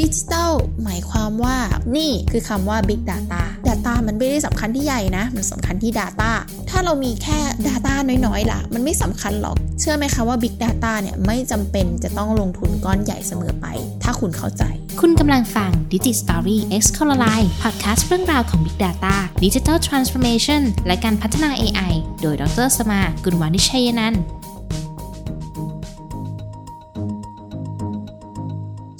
[0.00, 0.52] ดิจิทัล
[0.84, 1.56] หมายความว่า
[1.96, 6.30] นี่คือคำว่า Big Data Data มันไม่ได้สำคัญที่ใหญ่นะ มันสำคัญที่ Data
[6.70, 7.94] ถ้าเรามีแค่ Data
[8.26, 13.66] น้อยๆล่ะ มันไม่สำคัญหรอก เชื่อไหมคะว่า Big Data เนี่ยไม่จำเป็นจะต้องลงทุนก้อนใหญ่เสมอไป
[14.02, 14.62] ถ้าคุณเข้าใจ
[15.00, 19.14] คุณกำลังฟัง Digi Story X c o l o r i e podcast เรื่องราวของ Big Data
[19.44, 21.92] Digital Transformation และการพัฒนา AI
[22.22, 24.22] โดยดรสมา กุลวานิชัยนันท์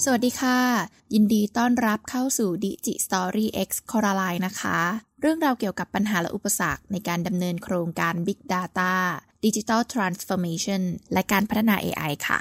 [0.06, 0.58] สวัสดีค่ะ
[1.14, 4.78] ยินดีต้อนรับเข้าสู่ Digi Story X Coraline นะคะ
[5.20, 8.92] เรื่องราวเกี่ยวกับปัญหาและอุปสรรคในการดำเนินโครงการ Big Data
[9.44, 12.40] Digital Transformation และการพัฒนา AI ค่ะ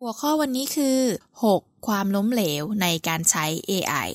[0.00, 0.98] หัวข้อวันนี้คือ
[1.44, 4.10] 6 ความล้มเหลวในการใช้ AI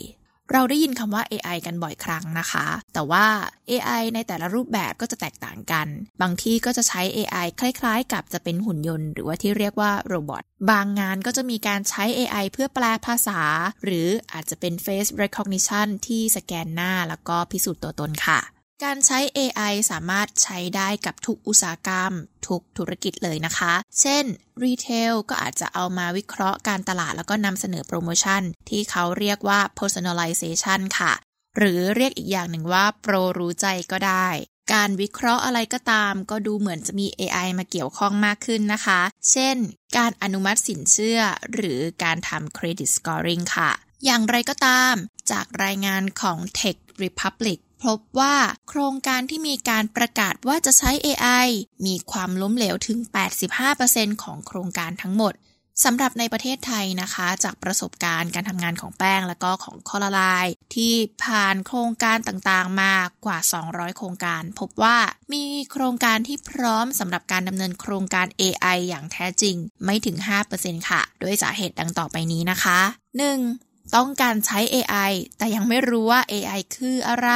[0.53, 3.25] เราได้ยินคำว่า AI กันบ่อยครั้งนะคะ แต่ว่า
[3.71, 5.87] AI ในแต่ละรูปแบบก็จะแตกต่างกัน
[6.21, 13.41] บางที่ก็จะใช้ AI คล้ายๆ กับจะเป็นหุ่นยนต์ หรือว่าที่เรียกว่า robot บางงานก็จะมีการใช้ AI เพื่อแปลภาษา
[13.83, 18.39] หรืออาจจะเป็น Face Recognition ที่สแกนหน้าแล้วก็พิสูจน์ตัวตนค่ะ
[18.85, 22.11] การใช้ AI สามารถใช้ได้กับทุกอุตสาหกรรม
[22.47, 24.25] ทุกธุรกิจเลยนะคะ เช่น
[24.63, 31.13] รีเทลก็อาจจะเอามาวิเคราะห์การตลาดแล้วก็นำเสนอโปรโมชั่น ที่เขาเรียกว่า personalization ค่ะ
[31.57, 34.27] หรือเรียกอีกอย่างหนึ่งว่าโปรรู้ใจก็ได้
[34.73, 39.57] การวิเคราะห์อะไรก็ตาม ก็ดูเหมือนจะมี AI มาเกี่ยวข้องมากขึ้นนะคะ เช่น
[39.97, 41.19] การอนุมัติสินเชื่อ
[41.53, 43.71] หรือการทำ credit scoring ค่ะ
[44.05, 44.95] อย่างไรก็ตาม
[45.31, 48.35] จากรายงานของ Tech Republic พบว่า
[48.69, 51.47] โครงการที่มีการประกาศว่าจะใช้ AI
[51.85, 52.99] มีความล้มเหลวถึง
[53.61, 55.35] 85%ของโครงการทั้งหมด
[55.85, 60.21] สำหรับในประเทศไทยนะคะ จากประสบการณ์การทำงานของแป้งและก็ของคอลลาไล
[60.75, 64.97] ที่ผ่านโครงการต่างๆ มากว่า 200 โครงการ พบว่า
[65.33, 69.55] มีโครงการที่พร้อมสำหรับการดำเนินโครงการ AI อย่างแท้จริง
[69.85, 70.17] ไม่ถึง
[70.53, 73.68] 5%ค่ะ ด้วยสาเหตุดังต่อไปนี้นะคะ 1.
[73.95, 77.29] ต้องการใช้ AI แต่ยังไม่รู้ว่า AI คืออะไร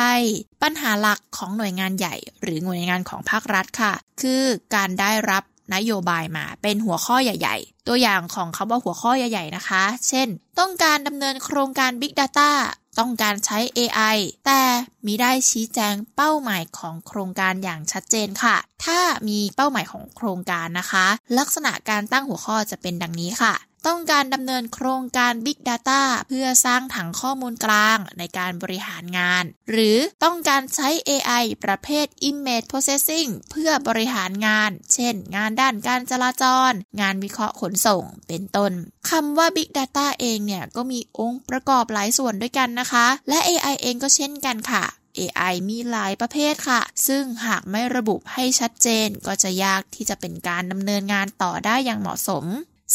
[0.63, 4.44] ปัญหาหลักของหน่วยงานใหญ่ หรือหน่วยงานของภาครัฐค่ะ คือ
[4.75, 5.44] การได้รับ
[5.75, 10.28] นโยบายมาเป็นหัวข้อใหญ่ ๆ ตัวอย่างของคำว่าหัวข้อใหญ่ ๆ นะคะ เช่น
[10.59, 12.51] ต้องการดำเนินโครงการ Big Data
[12.99, 14.61] ต้องการใช้ AI แต่
[15.05, 18.55] มีได้ชี้แจงเป้าหมายของโครงการอย่างชัดเจนค่ะ
[18.85, 21.05] ถ้ามีเป้าหมายของโครงการนะคะ
[21.38, 23.53] ลักษณะการตั้งหัวข้อจะเป็นดังนี้ค่ะ
[23.88, 38.72] ต้องการดำเนินโครงการ Big Data เพื่อสร้างถังข้อมูลกลางในการบริหารงาน หรือต้องการใช้ AI ประเภท Image Processing เพื่อบริหารงาน เช่น งานด้านการจราจร งานวิเคราะห์ขนส่ง เป็นต้น
[39.09, 44.83] คำว่า Big Data เองเนี่ย ก็มีองค์ประกอบหลายส่วนด้วยกันนะคะ และ AI เองก็เช่นกันค่ะ
[45.19, 52.45] AI มีหลายประเภทค่ะ ซึ่งหากไม่ระบุให้ชัดเจน ก็จะยากที่จะเป็นการดำเนินงานต่อได้อย่างเหมาะสม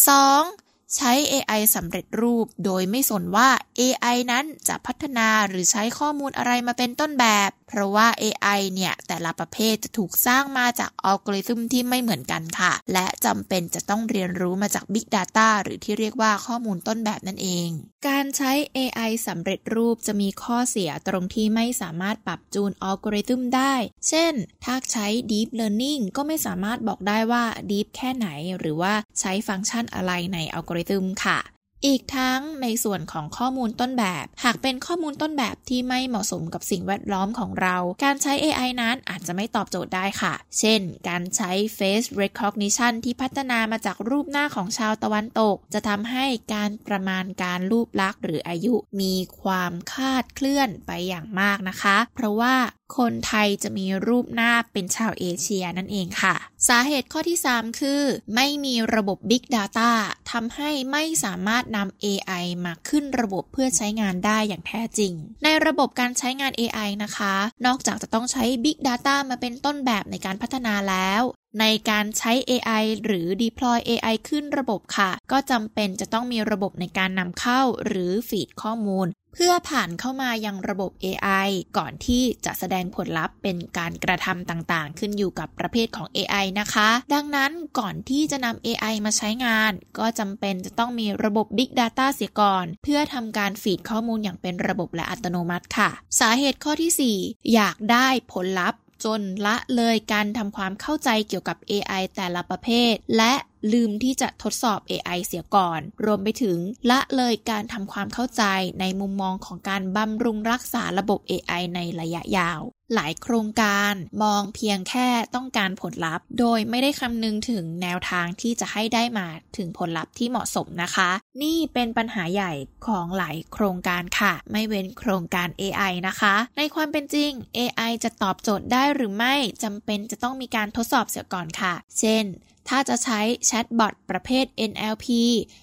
[0.06, 0.67] 2.
[0.96, 3.48] ใช้ AI สำเร็จรูป โดยไม่สนว่า
[3.80, 17.68] AI นั้นจะพัฒนาหรือใช้ข้อมูลอะไรมาเป็นต้นแบบ เพราะว่า AI เนี่ย แต่ละประเภทจะถูกสร้างมาจากอัลกอริทึมที่ไม่เหมือนกันค่ะ และจำเป็นจะต้องเรียนรู้มาจาก Big Data หรือที่เรียกว่าข้อมูลต้นแบบนั่นเอง
[18.08, 23.74] การใช้ AI สำเร็จรูปจะมีข้อเสียตรงที่ไม่สามารถปรับจูนอัลกอริทึมได้
[24.08, 24.34] เช่น
[24.64, 28.28] ถ้าใช้ Deep Learning ก็ไม่สามารถบอกได้ว่า Deep แค่ไหน
[28.58, 31.38] หรือว่าใช้ฟังก์ชันอะไรในอัลกอริทึมค่ะ
[31.86, 46.24] อีกทั้งในส่วนของข้อมูลต้นแบบ หากเป็นข้อมูลต้นแบบที่ไม่เหมาะสมกับสิ่งแวดล้อมของเรา การใช้ AI นั้นอาจจะไม่ตอบโจทย์ได้ค่ะ เช่น การใช้ Face Recognition ที่พัฒนามาจากรูปหน้าของชาวตะวันตก จะทำให้
[46.54, 52.54] การประมาณการรูปลักษณ์หรืออายุ มีความคาดเคลื่อนไปอย่างมากนะคะ เพราะว่า
[52.96, 56.34] คนไทยจะมีรูปหน้าเป็นชาวเอเชียนั่นเองค่ะ
[56.68, 58.02] สาเหตุข้อที่ 3 คือ
[58.34, 59.90] ไม่มีระบบ Big Data
[60.30, 65.12] ทำให้ไม่สามารถนำ AI มาขึ้นระบบเพื่อใช้งานได้อย่างแท้จริง
[65.44, 67.34] ในระบบการใช้งาน AI นะคะ
[67.66, 71.22] นอกจากจะต้องใช้ Big Data มาเป็นต้นแบบในการพัฒนาแล้ว
[71.60, 81.48] ในการใช้ AI หรือ deploy AI ขึ้นระบบค่ะ ก็จำเป็นจะต้องมีระบบในการนำเข้าหรือฟีดข้อมูล เพื่อผ่านเข้ามายังระบบ AI
[81.78, 95.90] ก่อนที่จะแสดงผลลัพธ์เป็นการกระทำต่างๆ ขึ้นอยู่กับประเภทของ AI นะคะ ดังนั้นก่อนที่จะนำ AI มาใช้งาน ก็จำเป็นจะต้องมีระบบ Big Data เสียก่อน เพื่อทำการฟีดข้อมูลอย่างเป็นระบบและอัตโนมัติค่ะ
[96.20, 103.32] สาเหตุข้อที่ 4 อยากได้ผลลัพธ์ จนละเลยการทำความเข้าใจเกี่ยวกับ AI แต่ละประเภท และ
[103.72, 106.58] ลืมที่จะทดสอบ AI เสียก่อน รวมไปถึง
[106.90, 108.42] ละเลยการทำความเข้าใจ
[108.80, 112.60] ในมุมมองของการบำรุงรักษาระบบ AI ในระยะยาว
[112.94, 119.26] หลายโครงการมองเพียงแค่ต้องการผลลัพธ์ โดยไม่ได้คำนึงถึงแนวทางที่จะให้ได้มา
[119.56, 121.10] ถึงผลลัพธ์ที่เหมาะสมนะคะ
[121.42, 122.52] นี่เป็นปัญหาใหญ่
[122.86, 132.24] ของหลายโครงการค่ะ ไม่เว้นโครงการ AI นะคะ ในความเป็นจริง AI จะตอบโจทย์ได้หรือไม่จำเป็นจะต้องมีการทดสอบเสียก่อนค่ะ เช่น
[132.68, 135.06] ถ้าจะใช้แชทบอทประเภท NLP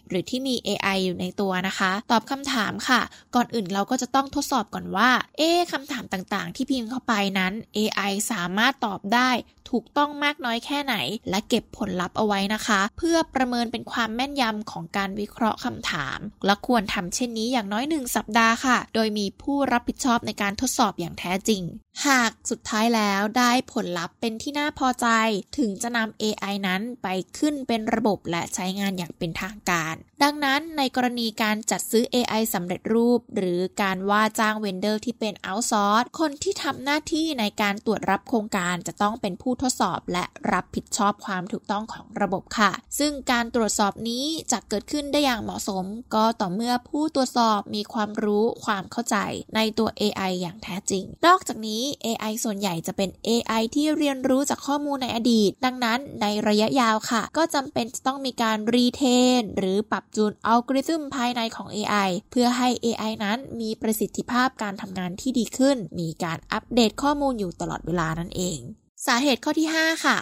[0.08, 3.02] หรือที่มี AI อยู่ในตัวนะคะ ตอบคำถามค่ะ
[3.36, 9.30] ก่อนอื่นเราก็จะต้องทดสอบก่อนว่า เอ๊คำถามต่างๆ ที่พิมพ์เข้าไปนั้น AI สามารถตอบได้
[9.76, 10.96] ถูกต้องมากน้อยแค่ไหน
[11.30, 21.64] และเก็บผลลัพธ์เอาไว้นะคะ เพื่อประเมินเป็นความแม่นยำของการวิเคราะห์คำถาม และควรทำเช่นนี้อย่างน้อยหนึ่งสัปดาห์ค่ะ โดยมีผู้รับผิดชอบในการทดสอบอย่างแท้จริง
[22.08, 25.08] หากสุดท้ายแล้วได้ผลลัพธ์เป็นที่น่าพอใจ
[25.58, 27.08] ถึงจะนำ AI นั้นไป
[27.38, 45.86] ขึ้นเป็นระบบและใช้งานอย่างเป็นทางการ ดังนั้นในกรณีการจัดซื้อ AI สำเร็จรูป หรือการว่าจ้างเวนเดอร์ที่เป็นเอาท์ซอร์สคนที่ทำหน้าที่ในการตรวจรับโครงการจะต้องเป็นผู้ทดสอบและรับผิดชอบความถูกต้องของระบบค่ะ ซึ่งการตรวจสอบนี้จะเกิดขึ้นได้อย่างเหมาะสม
[46.16, 49.18] ก็ต่อเมื่อผู้ตรวจสอบมีความรู้ความเข้าใจ
[49.56, 59.04] ในตัว AI อย่างแท้จริง นอกจากนี้ AI ส่วนใหญ่จะเป็น AI ที่เรียนรู้จากข้อมูลในอดีต ดังนั้นในระยะยาวค่ะ ก็จำเป็นจะต้องมีการรีเท
[59.40, 68.60] นหรือปรับจูนอัลกอริทึมภายในของ AI เพื่อให้ AI นั้นมีประสิทธิภาพการทำงานที่ดีขึ้น มีการอัปเดตข้อมูลอยู่ตลอดเวลานั่นเอง
[69.06, 70.18] สาเหตุข้อที่ 5 ค่ะ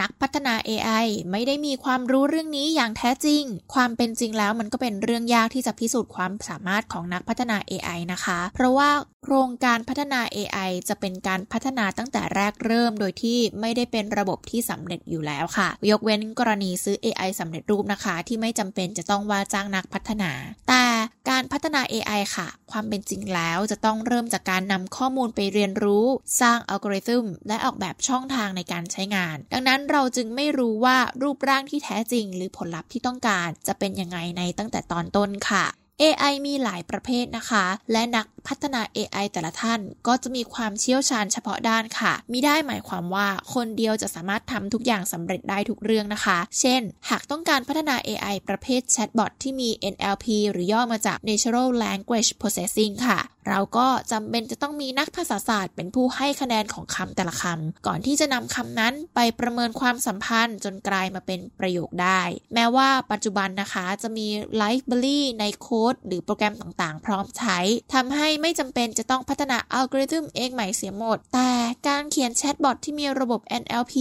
[0.00, 3.42] นักพัฒนา AI ไม่ได้มีความรู้เรื่องนี้อย่างแท้จริง
[3.74, 8.90] ความเป็นจริงแล้วมันก็เป็นเรื่องยากที่จะพิสูจน์ความสามารถของนักพัฒนา AI นะคะ เพราะว่า
[9.26, 20.30] โครงการพัฒนา AI จะเป็นการพัฒนาตั้งแต่แรกเริ่ม โดยที่ไม่ได้เป็นระบบที่สำเร็จอยู่แล้วค่ะ ยกเว้นกรณีซื้อ AI สำเร็จรูปนะคะ ที่ไม่จำเป็นจะต้องว่าจ้างนักพัฒนา
[20.68, 20.84] แต่
[21.30, 26.06] การพัฒนา AI ค่ะ ความเป็นจริงแล้วจะต้องเริ่มจากการนำข้อมูลไปเรียนรู้
[26.40, 35.66] สร้างอัลกอริทึมและออกแบบช่องทางในการใช้งาน ดังนั้นเราจึงไม่รู้ว่ารูปร่างที่แท้จริง หรือผลลัพธ์ที่ต้องการจะเป็นยังไงในตั้งแต่ตอนต้นค่ะ
[36.02, 52.92] AI มีหลายประเภทนะคะ และนักพัฒนา AI แต่ละท่านก็จะมีความเชี่ยวชาญเฉพาะด้านค่ะ มิได้หมายความว่าคนเดียวจะสามารถทำทุกอย่างสำเร็จได้ทุกเรื่องนะคะ เช่น หากต้องการพัฒนา AI ประเภทแชทบอทที่มี NLP หรือย่อมาจาก Natural Language Processing
[53.06, 53.18] ค่ะ
[53.48, 62.20] เราก็จำเป็นจะต้องมีนักภาษาศาสตร์ เป็นผู้ให้คะแนนของคำแต่ละคำก่อนที่จะนำคำนั้นไปประเมินความสัมพันธ์จนกลายมาเป็นประโยคได้
[62.54, 64.26] แม้ว่าปัจจุบันนะคะจะมี
[64.56, 67.58] library ในโค้ดหรือโปรแกรมต่างๆ พร้อมใช้
[67.94, 71.50] ทำให้ไม่จำเป็นจะต้องพัฒนาอัลกอริทึมเองใหม่เสียหมด แต่
[71.88, 73.94] การเขียนแชทบอทที่มีระบบ NLP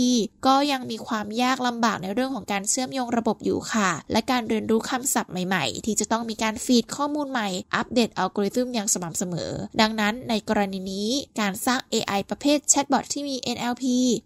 [0.47, 9.32] ก็ยังมีความยากลำบากในเรื่องของการเชื่อมโยงระบบอยู่ค่ะ และการเรียนรู้คำศัพท์ใหม่ ๆ ที่จะต้องมีการ feed ข้อมูลใหม่อัปเดตอัลกอริทึมอย่างสม่ำเสมอ
[9.81, 11.09] ดังนั้นในกรณีนี้
[11.39, 13.83] การสร้าง AI ประเภทแชทบอทที่มี NLP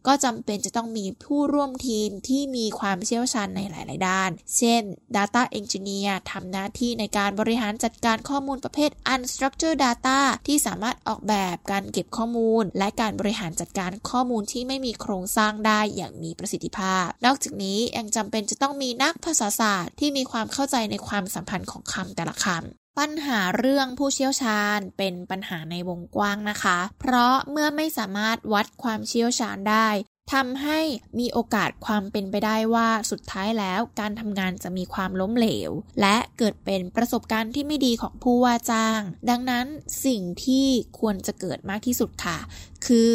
[0.08, 4.84] ก็จำเป็นจะต้องมีผู้ร่วมทีมที่มีความเชี่ยวชาญในหลาย ๆ ด้าน เช่น
[5.16, 29.88] Data Engineer ทำหน้าที่ในการบริหารจัดการข้อมูลประเภท Unstructured Data ที่สามารถออกแบบการเก็บข้อมูล และการบริหารจัดการข้อมูลที่ไม่มีโครงสร้างได้อย่างมีประสิทธิภาพ นอกจากนี้ยังจำเป็นจะต้องมีนักภาษาศาสตร์ที่มีความเข้าใจในความสัมพันธ์ของคำแต่ละคำ ปัญหาเรื่องผู้เชี่ยวชาญเป็นปัญหาในวงกว้างนะคะ เพราะเมื่อไม่สามารถวัดความเชี่ยวชาญได้
[30.34, 30.80] ทำให้
[31.20, 35.72] มีโอกาสความเป็นไปได้ว่าสุดท้ายแล้วการทำงานจะมีความล้มเหลว
[36.02, 39.66] และเกิดเป็นประสบการณ์ที่ไม่ดีของผู้ว่าจ้าง ดังนั้น
[40.06, 40.68] สิ่งที่
[41.00, 42.38] ควรจะเกิดมากที่สุดค่ะ
[42.86, 43.12] คือ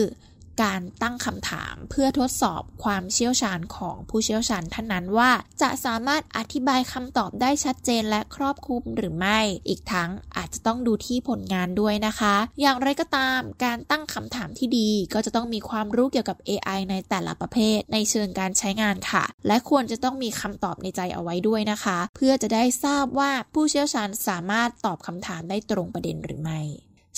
[0.63, 5.31] การตั้งคำถามเพื่อทดสอบความเชี่ยวชาญของผู้เชี่ยวชาญท่านนั้นว่า
[5.63, 26.61] จะสามารถอธิบายคำตอบได้ชัดเจนและครอบคลุมหรือไม่ อีกทั้งอาจจะต้องดูที่ผลงานด้วยนะคะ อย่างไรก็ตามการตั้งคำถามที่ดีก็จะต้องมีความรู้เกี่ยวกับ AI ในแต่ละประเภท ในเชิงการใช้งานค่ะ และควรจะต้องมีคำตอบในใจเอาไว้ด้วยนะคะ เพื่อจะได้ทราบว่าผู้เชี่ยวชาญสามารถตอบคำถามได้ตรงประเด็นหรือไม่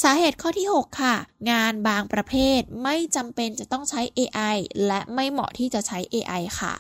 [0.02, 1.16] สาเหตุข้อที่ 6 ค่ะ
[1.50, 6.74] งานบางประเภทไม่จำเป็นจะต้องใช้ AI และไม่เหมาะที่จะใช้ AI ค่ะ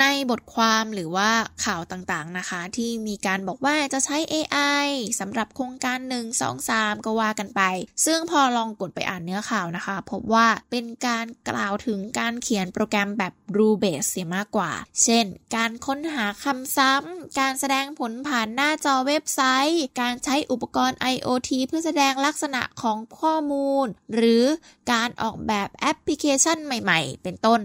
[0.00, 1.30] ในบทความหรือว่า
[1.64, 4.86] ข่าวต่างๆนะคะ ที่มีการบอกว่าจะใช้ AI
[5.20, 7.62] สำหรับโครงการ 1 2 3 ก็ว่ากันไป
[8.06, 14.72] ซึ่งพอลองกดไปอ่านเนื้อข่าวนะคะ พบว่าเป็นการกล่าวถึงการเขียนโปรแกรมแบบ rule base เสียมากกว่า
[15.02, 24.44] เช่น การค้นหาคำซ้ำ การแสดงผลผ่านหน้าจอเว็บไซต์ การใช้อุปกรณ์ IoT เพื่อแสดงลักษณะของข้อมูล หรือ
[24.92, 27.62] การออกแบบแอปพลิเคชันใหม่ ๆ เป็นต้น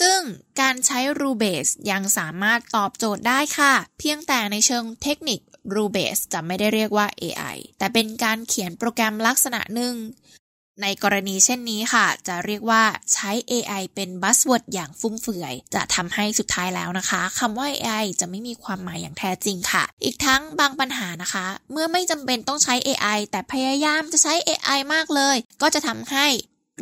[0.00, 0.20] ซึ่ง
[0.60, 5.40] การใช้ Rubase ยังสามารถตอบโจทย์ได้ค่ะ เพียงแต่ในเชิงเทคนิค
[5.76, 9.96] Rule-based จะไม่ได้เรียกว่า AI แต่เป็นการเขียนโปรแกรมลักษณะหนึ่ง
[10.82, 25.36] ในกรณีเช่นนี้ค่ะ จะเรียกว่าใช้ AI เป็น buzzword อย่างฟุ่มเฟือย จะทำให้สุดท้ายแล้วนะคะคำว่า AI จะไม่มีความหมายอย่างแท้จริงค่ะ อีกทั้งบางปัญหานะคะ เมื่อไม่จำเป็นต้องใช้ AI แต่พยายามจะใช้ AI มากเลย
[25.62, 26.26] ก็จะทำให้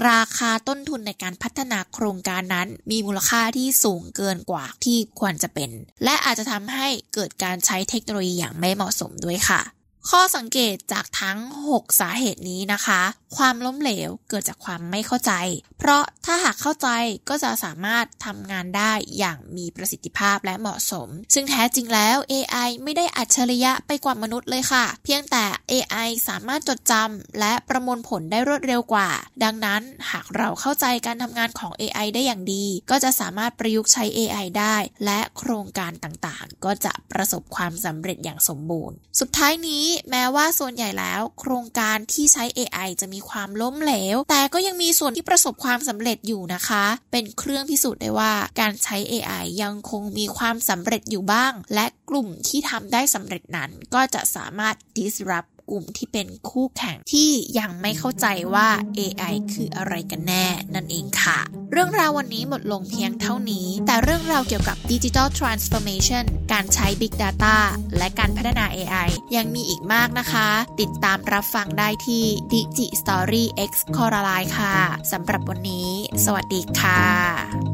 [0.08, 5.70] ราคาต้นทุนในการพัฒนาโครงการนั้น มีมูลค่าที่สูงเกินกว่าที่ควรจะเป็น
[6.04, 9.60] และอาจจะทำให้เกิดการใช้เทคโนโลยีอย่างไม่เหมาะสมด้วยค่ะ
[10.08, 11.38] ข้อสังเกตจากทั้ง
[11.70, 13.02] 6 สาเหตุนี้นะคะ
[13.36, 15.32] ความล้มเหลวเกิดจากความไม่เข้าใจ
[15.78, 16.88] เพราะถ้าหากเข้าใจ
[17.28, 29.10] ก็จะสามารถทำงานได้อย่างมีประสิทธิภาพและเหมาะสม ซึ่งแท้จริงแล้ว AI ไม่ได้อัจฉริยะไปกว่ามนุษย์เลยค่ะ เพียงแต่ AI สามารถจดจำและประมวลผลได้รวดเร็วกว่า
[29.44, 49.44] ดังนั้นหากเราเข้าใจการทำงานของ AI ได้อย่างดี ก็จะสามารถประยุกต์ใช้ AI ได้ และโครงการต่างๆ ก็จะประสบความสำเร็จอย่างสมบูรณ์ สุดท้ายนี้แม้ว่าส่วนใหญ่แล้ว โครงการที่ใช้ AI จะมีความล้มเหลว แต่ก็ยังมีส่วนที่ประสบความสำเร็จอยู่นะคะ เป็นเครื่องพิสูจน์ได้ว่าการใช้ AI
[49.62, 61.38] ยังคงมีความสำเร็จอยู่บ้าง และกลุ่มที่ทำได้สำเร็จนั้นก็จะสามารถ disrupt กลุ่มที่เป็นคู่แข่งที่ยังไม่เข้าใจว่า AI คืออะไรกันแน่นั่นเองค่ะ
[61.72, 67.56] เรื่องราววันนี้หมดลงเพียงเท่านี้ แต่เรื่องราวเกี่ยวกับ Digital Transformation การใช้ Big Data
[67.96, 70.48] และการพัฒนา AI ยังมีอีกมากนะคะ
[70.80, 74.76] ติดตามรับฟังได้ที่ Digi Story X Coraline ค่ะ
[75.12, 75.90] สำหรับวันนี้
[76.24, 77.69] สวัสดีค่ะ